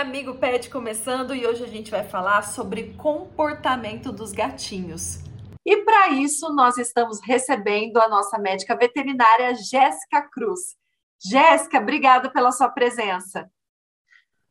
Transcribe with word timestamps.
amigo 0.00 0.34
Pet 0.34 0.68
começando 0.68 1.34
e 1.34 1.46
hoje 1.46 1.62
a 1.62 1.68
gente 1.68 1.90
vai 1.90 2.02
falar 2.02 2.42
sobre 2.42 2.94
comportamento 2.94 4.10
dos 4.10 4.32
gatinhos. 4.32 5.20
E 5.64 5.84
para 5.84 6.08
isso 6.08 6.52
nós 6.52 6.78
estamos 6.78 7.20
recebendo 7.22 7.98
a 7.98 8.08
nossa 8.08 8.38
médica 8.38 8.76
veterinária 8.76 9.54
Jéssica 9.54 10.22
Cruz. 10.22 10.76
Jéssica, 11.22 11.78
obrigada 11.78 12.28
pela 12.28 12.50
sua 12.50 12.68
presença. 12.68 13.48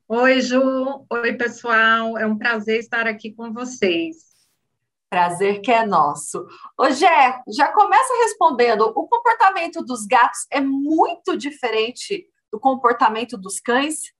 Oi, 0.07 0.39
Ju. 0.39 1.05
Oi, 1.09 1.33
pessoal. 1.33 2.17
É 2.17 2.25
um 2.25 2.37
prazer 2.37 2.79
estar 2.79 3.05
aqui 3.05 3.33
com 3.33 3.51
vocês. 3.51 4.15
Prazer 5.09 5.59
que 5.59 5.71
é 5.71 5.85
nosso. 5.85 6.47
Ô, 6.77 6.89
Gé, 6.91 7.41
já 7.53 7.71
começa 7.73 8.13
respondendo: 8.23 8.81
o 8.95 9.07
comportamento 9.07 9.83
dos 9.83 10.05
gatos 10.05 10.47
é 10.51 10.61
muito 10.61 11.35
diferente 11.35 12.25
do 12.51 12.59
comportamento 12.59 13.37
dos 13.37 13.59
cães? 13.59 14.17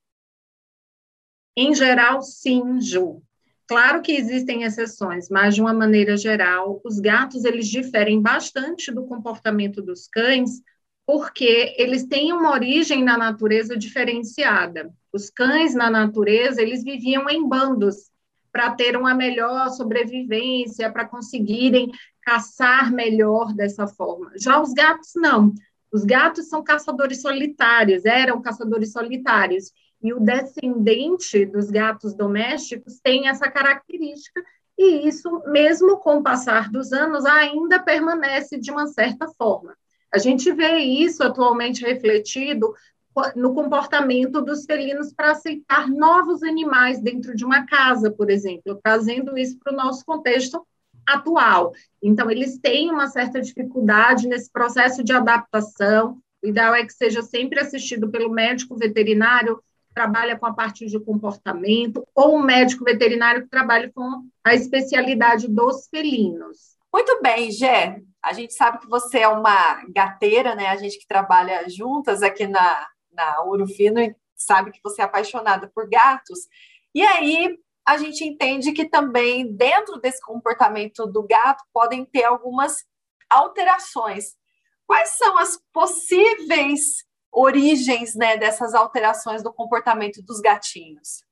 Em 1.56 1.74
geral, 1.74 2.22
sim, 2.22 2.80
Ju. 2.80 3.22
Claro 3.68 4.02
que 4.02 4.14
existem 4.14 4.64
exceções, 4.64 5.30
mas 5.30 5.54
de 5.54 5.62
uma 5.62 5.74
maneira 5.74 6.18
geral, 6.18 6.82
os 6.84 7.00
gatos 7.00 7.46
eles 7.46 7.68
diferem 7.68 8.20
bastante 8.20 8.92
do 8.92 9.06
comportamento 9.06 9.82
dos 9.82 10.08
cães, 10.08 10.62
porque 11.06 11.76
eles 11.78 12.06
têm 12.06 12.34
uma 12.34 12.52
origem 12.52 13.04
na 13.04 13.18
natureza 13.18 13.78
diferenciada. 13.78 14.92
Os 15.14 15.30
cães 15.30 15.76
na 15.76 15.90
natureza, 15.90 16.62
eles 16.62 16.84
viviam 16.84 17.30
em 17.30 17.48
bandos 17.48 18.10
para 18.52 18.72
ter 18.72 18.98
uma 18.98 19.14
melhor 19.14 19.70
sobrevivência, 19.70 20.92
para 20.92 21.08
conseguirem 21.08 21.92
caçar 22.22 22.92
melhor 22.92 23.54
dessa 23.54 23.88
forma. 23.88 24.32
Já 24.36 24.62
os 24.62 24.74
gatos 24.74 25.12
não. 25.16 25.54
Os 25.92 26.04
gatos 26.04 26.48
são 26.48 26.64
caçadores 26.64 27.22
solitários, 27.22 28.06
eram 28.06 28.42
caçadores 28.42 28.92
solitários. 28.92 29.72
E 30.02 30.14
o 30.14 30.20
descendente 30.20 31.46
dos 31.46 31.70
gatos 31.70 32.14
domésticos 32.14 33.00
tem 33.02 33.28
essa 33.28 33.50
característica, 33.50 34.42
e 34.78 35.08
isso, 35.08 35.44
mesmo 35.48 35.98
com 35.98 36.18
o 36.18 36.24
passar 36.24 36.70
dos 36.70 36.94
anos, 36.94 37.26
ainda 37.26 37.80
permanece 37.80 38.58
de 38.58 38.72
uma 38.72 38.88
certa 38.88 39.28
forma. 39.38 39.76
A 40.12 40.18
gente 40.18 40.52
vê 40.54 40.78
isso 40.78 41.22
atualmente 41.22 41.84
refletido 41.84 42.74
no 43.36 43.54
comportamento 43.54 44.42
dos 44.42 44.66
felinos 44.66 45.14
para 45.14 45.32
aceitar 45.32 45.90
novos 45.90 46.42
animais 46.44 47.02
dentro 47.02 47.36
de 47.36 47.44
uma 47.44 47.66
casa, 47.66 48.10
por 48.10 48.30
exemplo, 48.30 48.80
trazendo 48.82 49.38
isso 49.38 49.58
para 49.60 49.74
o 49.74 49.76
nosso 49.76 50.06
contexto 50.06 50.66
atual. 51.06 51.74
Então, 52.02 52.30
eles 52.30 52.58
têm 52.60 52.90
uma 52.90 53.08
certa 53.08 53.42
dificuldade 53.42 54.28
nesse 54.28 54.50
processo 54.50 55.04
de 55.04 55.12
adaptação. 55.12 56.18
O 56.42 56.48
ideal 56.48 56.74
é 56.74 56.86
que 56.86 56.94
seja 56.94 57.22
sempre 57.22 57.60
assistido 57.60 58.10
pelo 58.10 58.30
médico 58.30 58.78
veterinário 58.78 59.62
trabalha 59.94 60.38
com 60.38 60.46
a 60.46 60.54
parte 60.54 60.86
de 60.86 61.00
comportamento, 61.00 62.08
ou 62.16 62.38
um 62.38 62.44
médico 62.44 62.84
veterinário 62.84 63.44
que 63.44 63.50
trabalha 63.50 63.92
com 63.94 64.24
a 64.44 64.54
especialidade 64.54 65.48
dos 65.48 65.88
felinos. 65.88 66.78
Muito 66.94 67.22
bem, 67.22 67.52
Gé. 67.52 68.02
A 68.24 68.34
gente 68.34 68.54
sabe 68.54 68.80
que 68.80 68.88
você 68.88 69.20
é 69.20 69.28
uma 69.28 69.84
gateira, 69.90 70.56
né? 70.56 70.68
A 70.68 70.76
gente 70.76 70.98
que 70.98 71.08
trabalha 71.08 71.68
juntas 71.70 72.22
aqui 72.24 72.48
na, 72.48 72.88
na 73.12 73.42
Ouro 73.44 73.68
Fino 73.68 74.00
e 74.00 74.16
sabe 74.36 74.72
que 74.72 74.80
você 74.84 75.02
é 75.02 75.06
apaixonada 75.06 75.72
por 75.74 75.88
gatos. 75.88 76.40
E 76.94 77.02
aí 77.04 77.58
a 77.86 77.98
gente 77.98 78.24
entende 78.24 78.72
que 78.72 78.86
também 78.86 79.52
dentro 79.56 80.00
desse 80.00 80.22
comportamento 80.22 81.06
do 81.06 81.24
gato 81.24 81.64
podem 81.74 82.06
ter 82.06 82.24
algumas 82.24 82.86
alterações. 83.30 84.36
Quais 84.86 85.10
são 85.10 85.38
as 85.38 85.60
possíveis 85.72 87.04
origens 87.32 88.16
né, 88.16 88.38
dessas 88.38 88.74
alterações 88.74 89.44
do 89.44 89.54
comportamento 89.54 90.22
dos 90.22 90.40
gatinhos? 90.40 91.24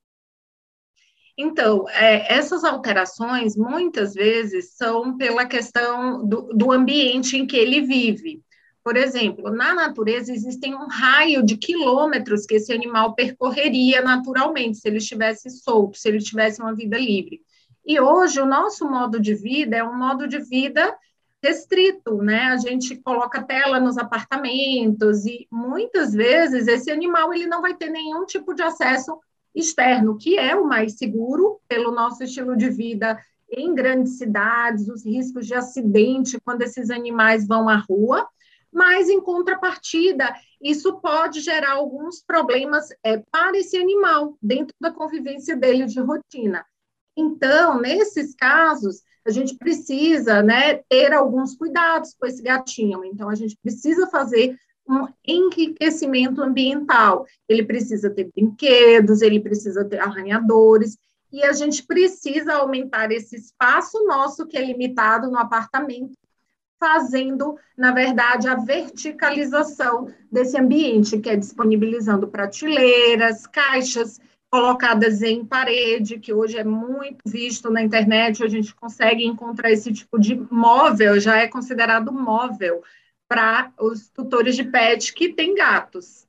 Então, 1.37 1.87
é, 1.89 2.33
essas 2.33 2.63
alterações 2.63 3.55
muitas 3.55 4.15
vezes 4.15 4.75
são 4.75 5.15
pela 5.15 5.45
questão 5.45 6.27
do, 6.27 6.49
do 6.53 6.71
ambiente 6.71 7.37
em 7.37 7.45
que 7.45 7.55
ele 7.55 7.81
vive. 7.81 8.41
Por 8.83 8.95
exemplo, 8.95 9.51
na 9.51 9.75
natureza 9.75 10.31
existem 10.31 10.73
um 10.73 10.87
raio 10.87 11.43
de 11.43 11.57
quilômetros 11.57 12.45
que 12.45 12.55
esse 12.55 12.73
animal 12.73 13.13
percorreria 13.13 14.01
naturalmente 14.01 14.77
se 14.77 14.87
ele 14.87 14.97
estivesse 14.97 15.49
solto, 15.49 15.97
se 15.97 16.07
ele 16.07 16.19
tivesse 16.19 16.59
uma 16.61 16.73
vida 16.73 16.97
livre. 16.97 17.41
E 17.85 17.99
hoje 17.99 18.41
o 18.41 18.45
nosso 18.45 18.89
modo 18.89 19.19
de 19.19 19.35
vida 19.35 19.75
é 19.75 19.83
um 19.83 19.95
modo 19.95 20.27
de 20.27 20.39
vida 20.39 20.97
restrito, 21.43 22.17
né? 22.17 22.45
A 22.45 22.57
gente 22.57 22.95
coloca 22.97 23.43
tela 23.43 23.79
nos 23.79 23.97
apartamentos 23.97 25.25
e 25.25 25.47
muitas 25.51 26.13
vezes 26.13 26.67
esse 26.67 26.91
animal 26.91 27.33
ele 27.33 27.45
não 27.45 27.61
vai 27.61 27.75
ter 27.75 27.89
nenhum 27.89 28.25
tipo 28.25 28.53
de 28.53 28.63
acesso 28.63 29.19
externo, 29.53 30.17
que 30.17 30.37
é 30.37 30.55
o 30.55 30.67
mais 30.67 30.97
seguro 30.97 31.59
pelo 31.67 31.91
nosso 31.91 32.23
estilo 32.23 32.55
de 32.55 32.69
vida 32.69 33.19
em 33.49 33.73
grandes 33.73 34.17
cidades, 34.17 34.89
os 34.89 35.05
riscos 35.05 35.47
de 35.47 35.53
acidente 35.53 36.39
quando 36.43 36.63
esses 36.63 36.89
animais 36.89 37.47
vão 37.47 37.69
à 37.69 37.77
rua, 37.77 38.27
mas 38.71 39.09
em 39.09 39.21
contrapartida, 39.21 40.35
isso 40.61 40.99
pode 40.99 41.39
gerar 41.39 41.73
alguns 41.73 42.21
problemas 42.21 42.89
é, 43.03 43.17
para 43.31 43.57
esse 43.57 43.77
animal 43.77 44.37
dentro 44.41 44.75
da 44.79 44.91
convivência 44.91 45.55
dele 45.55 45.85
de 45.85 45.99
rotina. 45.99 46.65
Então, 47.15 47.79
nesses 47.79 48.35
casos, 48.35 49.01
a 49.27 49.31
gente 49.31 49.55
precisa 49.55 50.41
né, 50.41 50.75
ter 50.89 51.13
alguns 51.13 51.55
cuidados 51.55 52.15
com 52.19 52.25
esse 52.25 52.41
gatinho. 52.41 53.03
Então, 53.03 53.29
a 53.29 53.35
gente 53.35 53.57
precisa 53.61 54.07
fazer 54.07 54.57
um 54.87 55.07
enriquecimento 55.25 56.41
ambiental. 56.41 57.25
Ele 57.47 57.63
precisa 57.63 58.09
ter 58.09 58.31
brinquedos, 58.33 59.21
ele 59.21 59.39
precisa 59.39 59.83
ter 59.83 59.99
arranhadores, 59.99 60.97
e 61.31 61.43
a 61.43 61.51
gente 61.51 61.83
precisa 61.85 62.53
aumentar 62.53 63.11
esse 63.11 63.35
espaço 63.35 64.05
nosso, 64.05 64.47
que 64.47 64.57
é 64.57 64.63
limitado 64.63 65.29
no 65.29 65.37
apartamento, 65.37 66.17
fazendo, 66.79 67.57
na 67.77 67.91
verdade, 67.91 68.47
a 68.47 68.55
verticalização 68.55 70.07
desse 70.31 70.57
ambiente, 70.57 71.19
que 71.19 71.29
é 71.29 71.35
disponibilizando 71.35 72.29
prateleiras, 72.29 73.45
caixas 73.45 74.21
colocadas 74.49 75.21
em 75.21 75.45
parede, 75.45 76.19
que 76.19 76.33
hoje 76.33 76.57
é 76.57 76.63
muito 76.63 77.17
visto 77.25 77.69
na 77.69 77.81
internet, 77.81 78.43
a 78.43 78.47
gente 78.47 78.73
consegue 78.73 79.25
encontrar 79.25 79.71
esse 79.71 79.91
tipo 79.91 80.17
de 80.19 80.35
móvel, 80.51 81.19
já 81.19 81.37
é 81.37 81.47
considerado 81.47 82.11
móvel 82.11 82.81
para 83.27 83.73
os 83.79 84.09
tutores 84.09 84.55
de 84.55 84.63
pet 84.63 85.13
que 85.13 85.33
têm 85.33 85.53
gatos. 85.53 86.25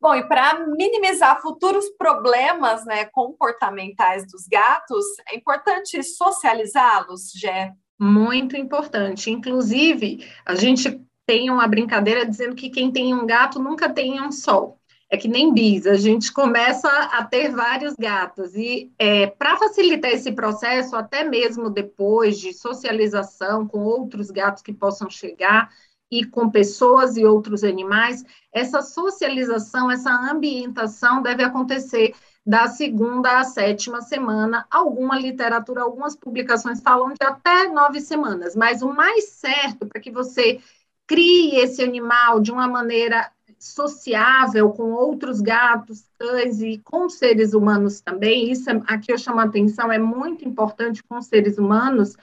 Bom, 0.00 0.14
e 0.14 0.26
para 0.28 0.66
minimizar 0.66 1.40
futuros 1.40 1.88
problemas 1.90 2.84
né, 2.84 3.04
comportamentais 3.06 4.24
dos 4.26 4.46
gatos, 4.46 5.04
é 5.28 5.36
importante 5.36 6.00
socializá-los, 6.02 7.32
Jé? 7.32 7.72
Muito 7.98 8.56
importante. 8.56 9.30
Inclusive, 9.30 10.24
a 10.46 10.54
gente 10.54 11.00
tem 11.26 11.50
uma 11.50 11.66
brincadeira 11.66 12.24
dizendo 12.24 12.54
que 12.54 12.70
quem 12.70 12.92
tem 12.92 13.12
um 13.12 13.26
gato 13.26 13.60
nunca 13.60 13.88
tem 13.88 14.20
um 14.20 14.30
sol 14.30 14.77
é 15.10 15.16
que 15.16 15.26
nem 15.26 15.52
bis, 15.54 15.86
a 15.86 15.94
gente 15.94 16.32
começa 16.32 16.88
a 16.88 17.24
ter 17.24 17.50
vários 17.50 17.94
gatos. 17.94 18.54
E 18.54 18.92
é, 18.98 19.26
para 19.26 19.56
facilitar 19.56 20.10
esse 20.10 20.32
processo, 20.32 20.94
até 20.96 21.24
mesmo 21.24 21.70
depois 21.70 22.38
de 22.38 22.52
socialização 22.52 23.66
com 23.66 23.80
outros 23.80 24.30
gatos 24.30 24.62
que 24.62 24.72
possam 24.72 25.08
chegar 25.08 25.70
e 26.10 26.24
com 26.24 26.50
pessoas 26.50 27.16
e 27.16 27.24
outros 27.24 27.64
animais, 27.64 28.24
essa 28.52 28.82
socialização, 28.82 29.90
essa 29.90 30.10
ambientação 30.10 31.22
deve 31.22 31.42
acontecer 31.42 32.14
da 32.44 32.66
segunda 32.66 33.40
à 33.40 33.44
sétima 33.44 34.00
semana. 34.00 34.66
Alguma 34.70 35.18
literatura, 35.18 35.82
algumas 35.82 36.16
publicações 36.16 36.80
falam 36.80 37.10
de 37.10 37.26
até 37.26 37.68
nove 37.68 38.00
semanas, 38.00 38.54
mas 38.54 38.82
o 38.82 38.92
mais 38.92 39.30
certo 39.30 39.86
para 39.86 40.00
que 40.00 40.10
você 40.10 40.60
crie 41.06 41.56
esse 41.56 41.82
animal 41.82 42.40
de 42.40 42.52
uma 42.52 42.68
maneira 42.68 43.30
sociável 43.58 44.70
com 44.70 44.92
outros 44.92 45.40
gatos, 45.40 46.04
cães 46.18 46.60
e 46.60 46.78
com 46.78 47.08
seres 47.08 47.54
humanos 47.54 48.00
também. 48.00 48.50
Isso 48.50 48.70
é, 48.70 48.80
aqui 48.86 49.12
eu 49.12 49.18
chamo 49.18 49.40
a 49.40 49.44
atenção, 49.44 49.90
é 49.90 49.98
muito 49.98 50.46
importante 50.46 51.02
com 51.02 51.20
seres 51.20 51.58
humanos, 51.58 52.16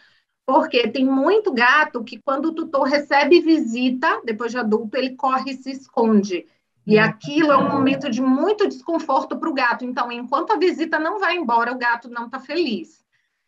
porque 0.46 0.88
tem 0.88 1.06
muito 1.06 1.52
gato 1.52 2.04
que 2.04 2.20
quando 2.20 2.48
o 2.48 2.54
tutor 2.54 2.84
recebe 2.84 3.42
visita, 3.42 4.22
depois 4.24 4.52
de 4.52 4.58
adulto, 4.58 4.96
ele 4.98 5.16
corre 5.16 5.52
e 5.52 5.58
se 5.58 5.72
esconde. 5.72 6.46
E 6.86 6.98
uhum. 6.98 7.04
aquilo 7.04 7.52
é 7.52 7.58
um 7.58 7.70
momento 7.70 8.10
de 8.10 8.22
muito 8.22 8.68
desconforto 8.68 9.38
para 9.38 9.50
o 9.50 9.54
gato. 9.54 9.84
Então, 9.84 10.12
enquanto 10.12 10.52
a 10.52 10.58
visita 10.58 11.00
não 11.00 11.20
vai 11.20 11.36
embora, 11.36 11.72
o 11.72 11.78
gato 11.78 12.10
não 12.10 12.28
está 12.28 12.40
feliz. 12.40 13.04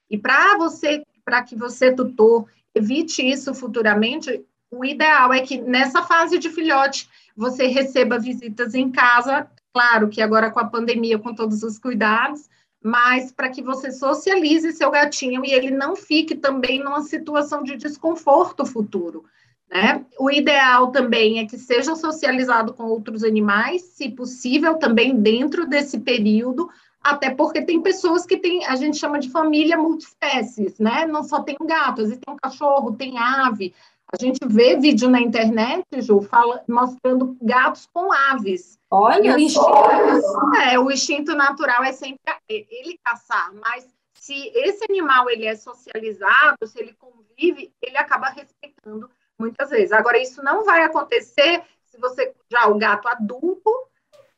E 0.10 0.18
para 0.18 0.58
você, 0.58 1.04
para 1.24 1.44
que 1.44 1.56
você, 1.56 1.94
tutor, 1.94 2.48
evite 2.74 3.22
isso 3.22 3.54
futuramente, 3.54 4.44
o 4.72 4.84
ideal 4.84 5.32
é 5.34 5.42
que 5.42 5.62
nessa 5.62 6.04
fase 6.04 6.40
de 6.40 6.50
filhote 6.50 7.10
você 7.38 7.68
receba 7.68 8.18
visitas 8.18 8.74
em 8.74 8.92
casa, 8.92 9.48
claro 9.72 10.10
que 10.10 10.22
agora 10.22 10.50
com 10.50 10.60
a 10.60 10.66
pandemia, 10.66 11.20
com 11.20 11.36
todos 11.36 11.62
os 11.62 11.78
cuidados, 11.78 12.50
mas 12.84 13.32
para 13.32 13.50
que 13.50 13.62
você 13.62 13.92
socialize 13.92 14.72
seu 14.74 14.90
gatinho 14.90 15.46
e 15.46 15.52
ele 15.52 15.70
não 15.70 15.96
fique 15.96 16.36
também 16.36 16.84
numa 16.84 17.02
situação 17.02 17.62
de 17.62 17.78
desconforto 17.78 18.66
futuro. 18.66 19.26
Né? 19.70 20.06
O 20.18 20.32
ideal 20.32 20.92
também 20.92 21.40
é 21.40 21.46
que 21.46 21.58
seja 21.58 21.96
socializado 21.96 22.74
com 22.74 22.84
outros 22.84 23.24
animais, 23.24 23.82
se 23.84 24.10
possível, 24.10 24.76
também 24.76 25.20
dentro 25.20 25.68
desse 25.68 26.00
período, 26.00 26.70
até 27.02 27.30
porque 27.30 27.62
tem 27.62 27.82
pessoas 27.82 28.26
que 28.26 28.38
tem, 28.38 28.66
a 28.66 28.76
gente 28.76 28.98
chama 28.98 29.20
de 29.20 29.30
família 29.30 29.78
multiespécies, 29.78 30.80
né? 30.80 31.06
Não 31.06 31.24
só 31.24 31.42
tem 31.42 31.56
gato, 31.62 32.02
às 32.02 32.08
vezes 32.08 32.22
tem 32.26 32.34
um 32.34 32.38
cachorro, 32.38 32.96
tem 32.96 33.18
ave. 33.18 33.74
A 34.12 34.24
gente 34.24 34.40
vê 34.48 34.78
vídeo 34.78 35.10
na 35.10 35.20
internet, 35.20 35.86
Ju, 36.00 36.22
fala, 36.22 36.64
mostrando 36.68 37.38
gatos 37.42 37.88
com 37.92 38.12
aves. 38.12 38.80
Olha 38.90 39.36
o 39.36 39.40
instinto, 39.40 40.56
é, 40.66 40.80
o 40.80 40.90
instinto 40.90 41.36
natural 41.36 41.84
é 41.84 41.92
sempre 41.92 42.20
ele 42.48 42.98
caçar, 43.04 43.54
mas 43.56 43.86
se 44.14 44.50
esse 44.56 44.86
animal 44.90 45.30
ele 45.30 45.46
é 45.46 45.56
socializado, 45.56 46.66
se 46.66 46.80
ele 46.80 46.94
convive, 46.94 47.74
ele 47.82 47.98
acaba 47.98 48.30
respeitando 48.30 49.10
muitas 49.38 49.70
vezes. 49.70 49.92
Agora, 49.92 50.18
isso 50.18 50.42
não 50.42 50.64
vai 50.64 50.84
acontecer 50.84 51.62
se 51.86 51.98
você 52.00 52.34
já 52.50 52.68
o 52.68 52.78
gato 52.78 53.08
adulto 53.08 53.70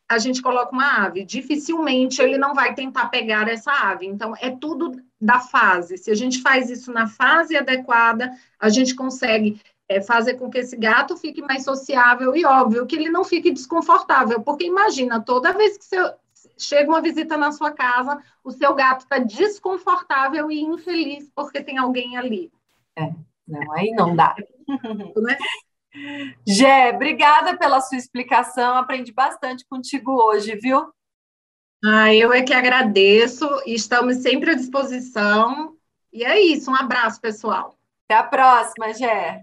a 0.09 0.17
gente 0.17 0.41
coloca 0.41 0.71
uma 0.71 1.05
ave. 1.05 1.23
Dificilmente 1.23 2.19
ele 2.19 2.37
não 2.37 2.55
vai 2.55 2.73
tentar 2.73 3.09
pegar 3.09 3.47
essa 3.47 3.71
ave. 3.71 4.07
Então, 4.07 4.33
é 4.41 4.49
tudo 4.49 4.99
da 5.19 5.39
fase. 5.39 5.97
Se 5.97 6.09
a 6.09 6.15
gente 6.15 6.41
faz 6.41 6.69
isso 6.69 6.91
na 6.91 7.07
fase 7.07 7.57
adequada, 7.57 8.31
a 8.59 8.69
gente 8.69 8.95
consegue 8.95 9.61
é, 9.87 10.01
fazer 10.01 10.35
com 10.35 10.49
que 10.49 10.59
esse 10.59 10.77
gato 10.77 11.17
fique 11.17 11.41
mais 11.41 11.63
sociável 11.63 12.35
e, 12.35 12.45
óbvio, 12.45 12.85
que 12.85 12.95
ele 12.95 13.09
não 13.09 13.23
fique 13.23 13.51
desconfortável. 13.51 14.41
Porque 14.41 14.65
imagina, 14.65 15.19
toda 15.19 15.53
vez 15.53 15.77
que 15.77 15.85
você 15.85 16.13
chega 16.57 16.89
uma 16.89 17.01
visita 17.01 17.35
na 17.35 17.51
sua 17.51 17.71
casa, 17.71 18.21
o 18.43 18.51
seu 18.51 18.73
gato 18.75 19.01
está 19.01 19.17
desconfortável 19.17 20.51
e 20.51 20.61
infeliz 20.61 21.29
porque 21.35 21.61
tem 21.61 21.77
alguém 21.77 22.17
ali. 22.17 22.51
É, 22.95 23.11
não, 23.47 23.73
aí 23.73 23.91
não 23.91 24.15
dá. 24.15 24.35
né? 25.17 25.37
Gé, 26.45 26.91
obrigada 26.93 27.57
pela 27.57 27.81
sua 27.81 27.97
explicação. 27.97 28.77
Aprendi 28.77 29.11
bastante 29.11 29.65
contigo 29.65 30.11
hoje, 30.11 30.55
viu? 30.55 30.93
Ah, 31.83 32.13
eu 32.13 32.33
é 32.33 32.41
que 32.41 32.53
agradeço 32.53 33.47
e 33.65 33.73
estamos 33.73 34.17
sempre 34.17 34.51
à 34.51 34.53
disposição. 34.53 35.75
E 36.11 36.25
é 36.25 36.41
isso, 36.41 36.69
um 36.69 36.75
abraço, 36.75 37.21
pessoal. 37.21 37.75
Até 38.05 38.19
a 38.19 38.23
próxima, 38.23 38.93
Gé. 38.93 39.41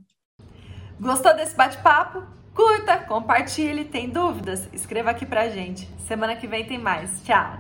Gostou 1.00 1.34
desse 1.34 1.54
bate-papo? 1.54 2.22
Curta, 2.54 2.98
compartilhe, 2.98 3.84
tem 3.84 4.08
dúvidas? 4.08 4.68
Escreva 4.72 5.10
aqui 5.10 5.24
pra 5.24 5.48
gente. 5.48 5.88
Semana 6.06 6.36
que 6.36 6.46
vem 6.46 6.66
tem 6.66 6.78
mais. 6.78 7.22
Tchau! 7.22 7.58